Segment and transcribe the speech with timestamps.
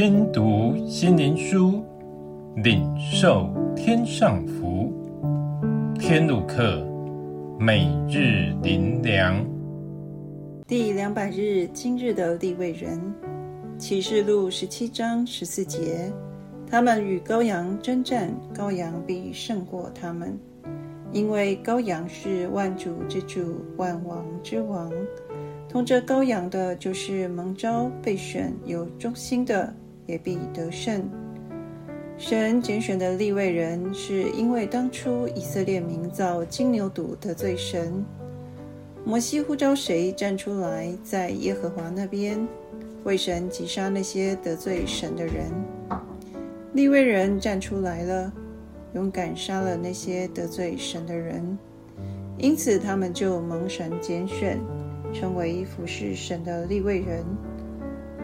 [0.00, 1.82] 听读心灵书，
[2.62, 4.92] 领受天上福。
[5.98, 6.86] 天路客，
[7.58, 9.44] 每日灵粮
[10.68, 12.96] 第两百日，今日的立位人。
[13.76, 16.12] 启示录十七章十四节，
[16.64, 20.38] 他们与羔羊征战，羔羊必胜过他们，
[21.10, 24.92] 因为羔羊是万主之主，万王之王。
[25.68, 29.74] 同着羔羊的，就是蒙召、被选、有忠心的，
[30.08, 31.08] 也必得胜。
[32.16, 38.04] 神拣选的立位人，是因为当初以色列民造金牛犊得罪神，
[39.04, 42.44] 摩西呼召谁站出来，在耶和华那边
[43.04, 45.52] 为神击杀那些得罪神的人？
[46.72, 48.32] 立位人站出来了，
[48.94, 51.56] 勇敢杀了那些得罪神的人，
[52.38, 54.58] 因此他们就蒙神拣选。
[55.10, 57.24] 成为服侍神的立位人，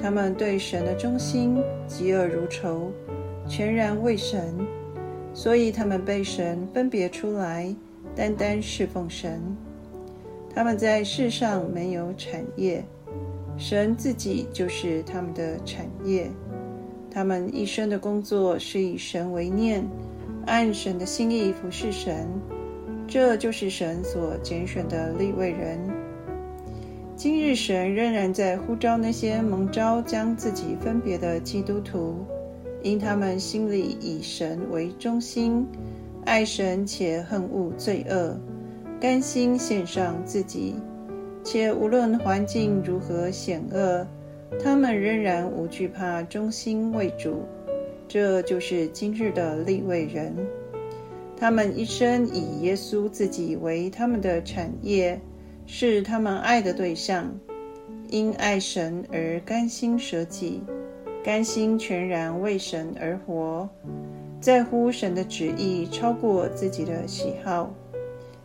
[0.00, 1.56] 他们对神的忠心
[1.88, 2.92] 嫉恶如仇，
[3.48, 4.54] 全然为神，
[5.32, 7.74] 所以他们被神分别出来，
[8.14, 9.40] 单单侍奉神。
[10.54, 12.84] 他们在世上没有产业，
[13.56, 16.30] 神自己就是他们的产业。
[17.10, 19.84] 他们一生的工作是以神为念，
[20.46, 22.28] 按神的心意服侍神，
[23.06, 25.78] 这就是神所拣选的立位人。
[27.16, 32.16] 今日神仍然在呼召那些蒙召将自己分别的基督徒，
[32.82, 35.64] 因他们心里以神为中心，
[36.24, 38.36] 爱神且恨恶罪恶，
[39.00, 40.74] 甘心献上自己，
[41.44, 44.04] 且无论环境如何险恶，
[44.60, 47.42] 他们仍然无惧怕，忠心为主。
[48.08, 50.34] 这就是今日的立位人，
[51.36, 55.20] 他们一生以耶稣自己为他们的产业。
[55.66, 57.32] 是他们爱的对象，
[58.08, 60.62] 因爱神而甘心舍己，
[61.22, 63.68] 甘心全然为神而活，
[64.40, 67.74] 在乎神的旨意超过自己的喜好，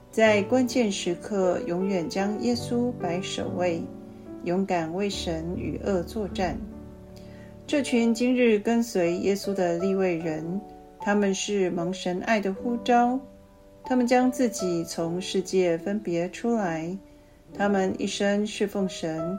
[0.09, 3.84] 在关键时刻永远将耶稣摆首位，
[4.46, 6.58] 勇敢为神与恶作战。
[7.68, 10.59] 这群今日跟随耶稣的利未人，
[11.00, 13.19] 他们是蒙神爱的呼召，
[13.84, 16.97] 他们将自己从世界分别出来。
[17.58, 19.38] 他们一生侍奉神，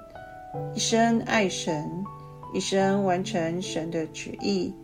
[0.75, 1.89] 一生爱神，
[2.53, 4.75] 一生完成神的旨意，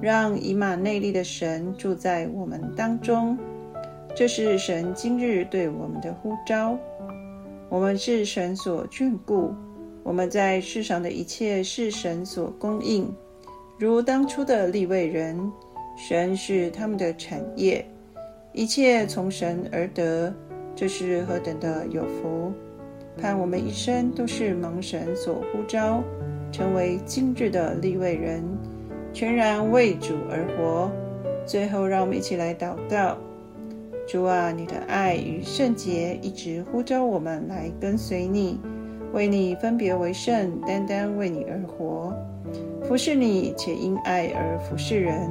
[0.00, 3.38] 让以马内利的神住在我们当中。
[4.14, 6.76] 这是神今日对我们的呼召。
[7.70, 9.54] 我们是神所眷顾，
[10.02, 13.10] 我们在世上的一切是神所供应。
[13.78, 15.50] 如当初的利未人，
[15.96, 17.82] 神是他们的产业，
[18.52, 20.34] 一切从神而得，
[20.76, 22.52] 这是何等的有福！
[23.20, 26.02] 盼我们一生都是蒙神所呼召，
[26.50, 28.42] 成为今日的立位人，
[29.12, 30.90] 全然为主而活。
[31.46, 33.16] 最后，让我们一起来祷告：
[34.06, 38.60] 主啊，你的爱与圣洁一直呼召我们来跟随你，
[39.12, 42.14] 为你分别为圣，单单为你而活，
[42.82, 45.30] 服侍你，且因爱而服侍人，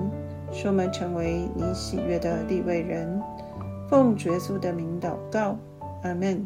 [0.51, 3.21] 使我们成为你喜悦的立位人。
[3.89, 5.57] 奉耶稣的名祷告，
[6.03, 6.45] 阿门。